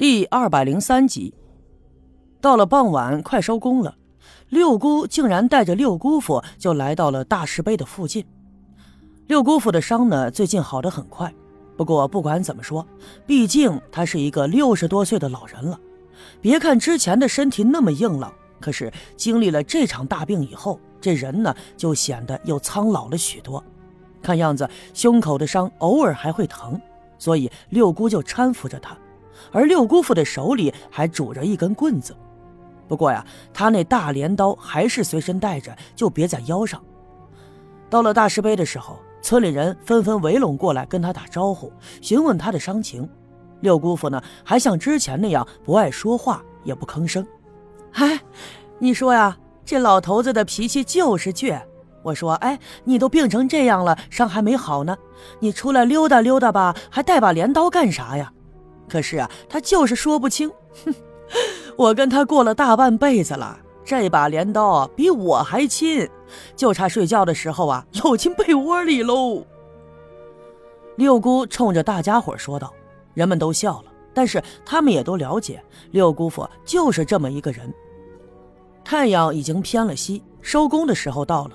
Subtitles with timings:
[0.00, 1.34] 第二百零三集，
[2.40, 3.94] 到了傍晚，快收工了，
[4.48, 8.24] 六姑竟然带着六姑父就来到了大石碑的附近。
[9.26, 11.30] 六姑父的伤呢，最近好的很快。
[11.76, 12.86] 不过不管怎么说，
[13.26, 15.78] 毕竟他是一个六十多岁的老人了。
[16.40, 23.62] 别看之前的身体那么硬朗，可是经历了这场大病以后，这人呢就显得又苍老了许多。
[24.22, 26.80] 看样子胸口的伤偶尔还会疼，
[27.18, 28.96] 所以六姑就搀扶着他。
[29.52, 32.16] 而六姑父的手里还拄着一根棍子，
[32.88, 36.82] 不过呀，他那大镰刀还是随身带着，就别在腰上。
[37.88, 43.08] 到了大石碑的时候，村里人纷纷围拢过来跟他打招呼，询问他的伤情。
[43.60, 47.26] 六姑父呢，还像之前那样不爱说话，也不吭声。
[47.92, 48.20] 哎，
[48.78, 51.60] 你说呀，这老头子的脾气就是倔。
[52.02, 54.96] 我说，哎，你都病成这样了，伤还没好呢，
[55.38, 58.32] 你出来溜达溜达吧，还带把镰刀干啥呀？
[58.90, 60.50] 可是啊，他就是说不清。
[60.84, 60.94] 哼，
[61.78, 66.06] 我跟他过了大半辈子了，这把镰刀比我还亲，
[66.56, 69.46] 就差睡觉的时候啊搂进被窝里喽。
[70.96, 72.74] 六姑冲着大家伙说道，
[73.14, 77.72] 人们都笑了，但是他们也都了解六姑父就是这么一个人。
[78.84, 81.52] 太阳已经偏了西，收工的时候到了。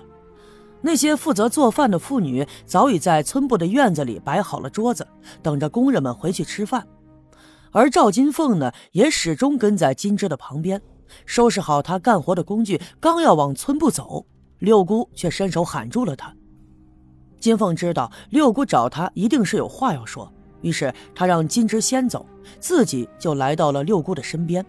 [0.81, 5.05] 那些负责做饭的妇女早已在村部的院子里摆好了桌子，
[5.41, 6.85] 等着工人们回去吃饭。
[7.71, 10.81] 而赵金凤呢，也始终跟在金枝的旁边，
[11.25, 14.25] 收拾好他干活的工具，刚要往村部走，
[14.59, 16.33] 六姑却伸手喊住了他。
[17.39, 22.25] 金凤知道六姑找他一定是有话要说，于是他让金枝先走，
[22.59, 24.65] 自己就来到了六姑的身边。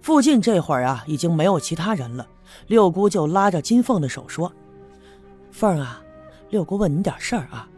[0.00, 2.26] 附近这会儿啊，已经没有其他人了，
[2.66, 4.50] 六姑就拉着金凤的手说
[5.52, 6.02] ：“凤儿啊，
[6.50, 7.68] 六姑问你点事儿啊，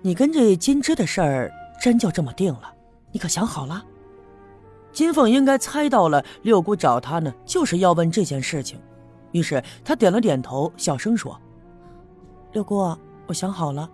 [0.00, 2.72] 你跟这金枝的事儿，真就这么定了？”
[3.16, 3.82] 你可想好了？
[4.92, 8.78] 金凤应该猜到了六姑找他呢，就是要问这件事情，
[9.32, 11.34] 于是他点了点头，小声说
[12.52, 12.94] ：“六姑，
[13.26, 13.88] 我想好了。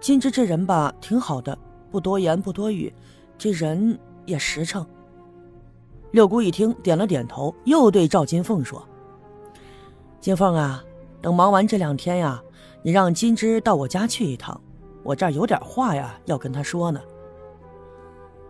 [0.00, 1.56] 金枝这人吧，挺好的，
[1.88, 2.92] 不多言不多语，
[3.38, 4.84] 这人也实诚。”
[6.10, 8.84] 六姑一听，点了点头，又对赵金凤说
[10.20, 10.82] ：“金凤啊，
[11.20, 12.42] 等忙完这两天呀，
[12.82, 14.60] 你让金枝到我家去一趟，
[15.04, 17.00] 我这儿有点话呀，要跟他说呢。”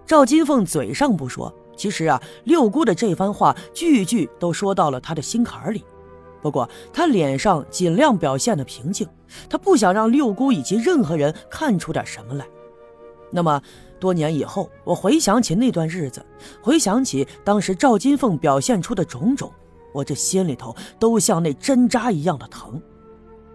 [0.07, 5.85] 赵金凤嘴上不说，其实啊，六姑的这番话句句都说到了他的心坎里。
[6.41, 9.09] 不过他脸上尽量表现的平静，
[9.49, 12.47] 他不想让六姑以及任何人看出点什么来。
[13.31, 13.63] 那么
[14.01, 16.25] 多年以后，我回想起那段日子，
[16.61, 19.51] 回想起当时赵金凤表现出的种种，
[19.95, 22.83] 我这心里头都像那针扎一样的疼。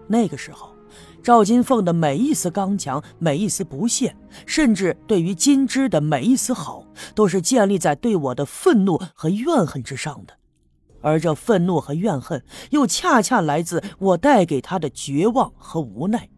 [0.07, 0.76] 那个时候。
[1.21, 10.33] 赵金凤的每一丝刚强，每一丝不屑，甚至对于金枝的每一丝好，都是建立在对我的愤怒和怨恨之上的。
[11.01, 16.29] 而这愤怒和怨恨，又恰恰来自我带给他的绝望和无奈。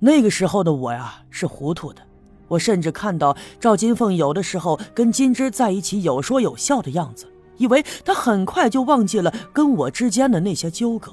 [0.00, 2.02] 那个时候的我呀，是糊涂的。
[2.48, 7.26] 我甚至看到赵金凤有的时候跟金枝在一起有说有笑的样子，
[7.56, 11.12] 以为他很快就忘记了跟我之间的那些纠葛。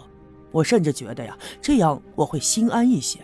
[0.51, 3.19] 我甚至觉得呀，这样我会心安一些，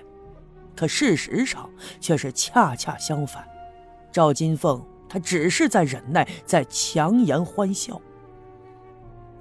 [0.76, 3.46] 可事实上却是恰恰相反。
[4.12, 8.02] 赵金凤她只是在忍耐，在强颜欢笑。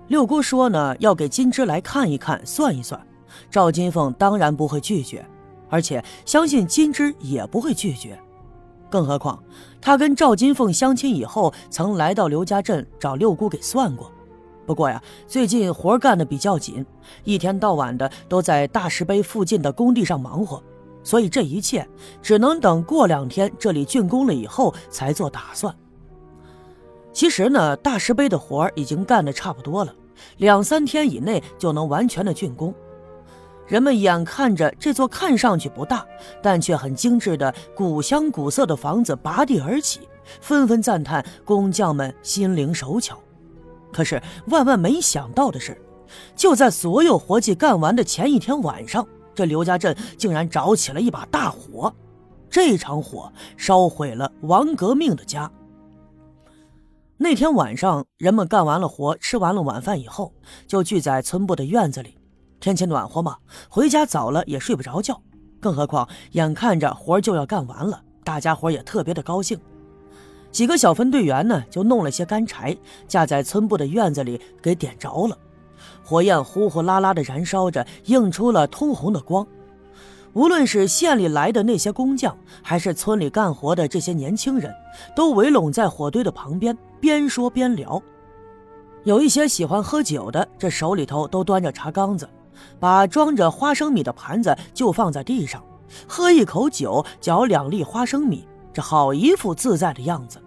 [0.09, 3.01] 六姑说呢，要给金枝来看一看，算一算。
[3.51, 5.25] 赵金凤当然不会拒绝，
[5.69, 8.19] 而且相信金枝也不会拒绝。
[8.89, 9.43] 更何况
[9.81, 14.11] 他跟赵金凤相亲以后，曾来到刘家镇找六姑给算过。
[14.67, 16.85] 不过呀，最近活干的比较紧，
[17.23, 20.61] 一天到晚的都在大石碑附近的工地上忙活，
[21.05, 21.89] 所以这一切
[22.21, 25.75] 只能等过两天这里竣工了以后才做打算。
[27.13, 29.95] 其实呢，大石碑的活已经干得差不多了，
[30.39, 32.75] 两三天以内就能完全的竣工。
[33.67, 36.05] 人们眼看着这座看上去不大，
[36.43, 40.01] 但却很精致的古香古色的房子拔地而起，
[40.41, 43.19] 纷纷赞叹工匠们心灵手巧。
[43.97, 45.75] 可是万万没想到的是，
[46.35, 51.91] 就在所有活计干完的前一天晚上，这刘家镇竟然着起了一把大火。
[52.51, 55.51] 这场火烧毁了王革命的家。
[57.17, 60.31] 那天晚上，人们干完了活，吃完了晚饭以后，
[60.67, 62.19] 就聚在村部的院子里。
[62.61, 63.39] 天气暖和嘛，
[63.71, 65.19] 回家早了也睡不着觉。
[65.59, 69.59] 更何况眼看着活就要干完了，大家伙也特别的高兴。
[70.57, 72.75] 几个小分队员呢，就弄了些干柴，
[73.07, 75.37] 架在村部的院子里，给点着了。
[76.03, 79.47] 火焰呼呼啦啦的燃烧着，映出了通红的光。
[80.33, 84.73] 无论是县里来的那些工匠，还是村里干活的这些年轻人，
[85.15, 88.03] 都围拢在火堆的旁边，边说边聊。
[89.05, 92.27] 有一些喜欢喝酒的，这手里头都端着茶缸子，
[92.81, 95.63] 把装着花生米的盘子就放在地上，
[96.09, 100.41] 喝一口酒，嚼两粒花生米，这好一副自在的样子。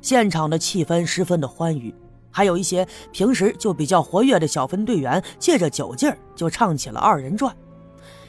[0.00, 1.94] 现场的气氛十分的欢愉，
[2.30, 7.54] 还有一些平时就比较活跃的小分队员，借着酒劲儿就唱起了二人转。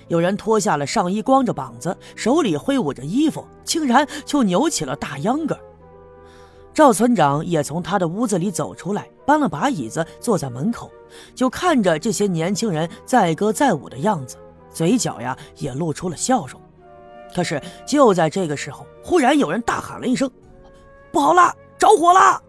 [0.07, 5.57] 有人脱下了上衣，光着膀子，手里挥舞着衣服，竟然就扭起了大秧歌。
[6.73, 10.91] 赵村长也从他的屋子里走出来，搬了把椅子坐在门口，
[11.35, 14.37] 就看着这些年轻人载歌载舞的样子，
[14.73, 16.59] 嘴角呀也露出了笑容。
[17.33, 20.29] 可是就在这个时候，忽然有人大喊了一声
[21.11, 22.41] ：“不好了，着火了！”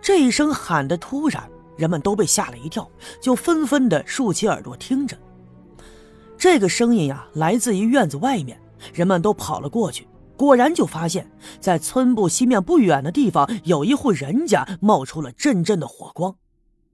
[0.00, 2.88] 这一声喊的突然，人们都被吓了一跳，
[3.20, 5.16] 就纷纷的竖起耳朵听着。
[6.36, 8.60] 这个声音呀，来自于院子外面，
[8.92, 10.06] 人们都跑了过去，
[10.36, 16.36] 果然就发现，在村部西面不远的地方，有一户人家冒出了阵阵的火光。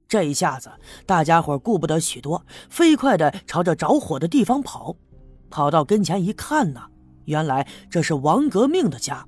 [0.08, 0.70] 这一下子，
[1.04, 4.96] 大家伙顾不得许多，飞快的朝着着火的地方跑。
[5.50, 6.80] 跑到跟前一看呢，
[7.24, 9.26] 原来这是王革命的家。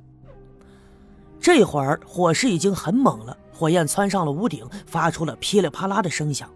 [1.43, 6.49] 这会儿火势已经很猛了，火焰窜上了屋顶，发出了噼里啪啦的声响。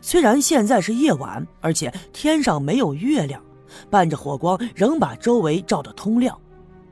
[0.00, 3.42] 虽然现在是夜晚，而且天上没有月亮，
[3.90, 6.38] 伴着火光仍把周围照得通亮。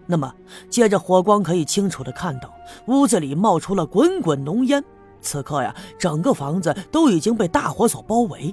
[0.06, 0.34] 那么，
[0.68, 2.52] 借着火光可以清楚地看到，
[2.86, 4.82] 屋子里冒出了滚滚浓烟。
[5.20, 8.52] 此刻呀，整个房子都已经被大火所包围。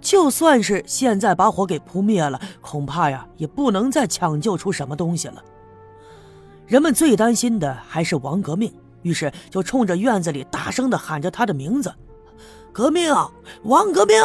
[0.00, 5.40] 就算是现在把火给扑灭了，恐怕呀，也不能再抢救出什么东西了。
[6.66, 8.72] 人们最担心的还是王革命，
[9.02, 11.92] 于是就冲着院子里大声地喊着他的名字。
[12.72, 13.14] 革命，
[13.64, 14.16] 王革命！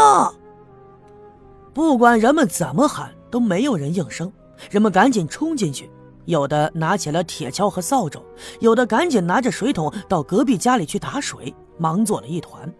[1.73, 4.31] 不管人们怎么喊，都没有人应声。
[4.71, 5.89] 人们赶紧冲进去，
[6.25, 8.23] 有的拿起了铁锹和扫帚，
[8.59, 12.73] 有的赶紧拿着水桶到隔壁家里去打水，忙作了一团。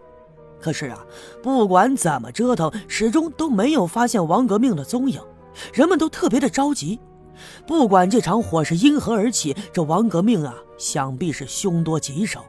[0.60, 1.06] 可是啊，
[1.44, 5.22] 不管怎么折腾，始终都没有发现王革命的踪影。
[5.74, 7.00] 人们都特别的着急。
[7.66, 12.46] 不管这场火是因何而起，这王革命啊，想必是凶多吉少。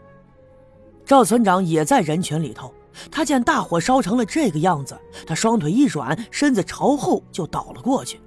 [1.05, 2.73] 赵村长也在人群里头。
[3.13, 8.21] 他见大火烧成了这个样子，他双腿一软，身子朝后就倒了过去。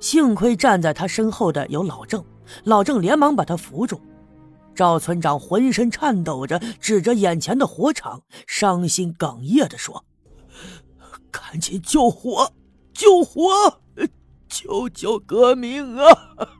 [0.00, 2.24] 幸亏站在他身后的有老郑，
[2.64, 4.00] 老郑连忙把他扶住。
[4.74, 10.04] 赵村长浑身颤抖着，指着眼前的火场，伤心哽咽地说
[11.30, 12.50] ：“赶紧救火，
[12.92, 13.80] 救火，
[14.48, 16.56] 救救革命啊！”